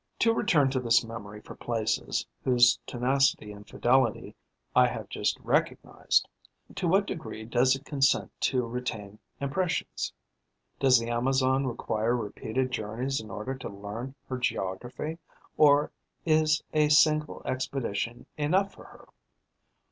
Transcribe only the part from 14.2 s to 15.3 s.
her geography,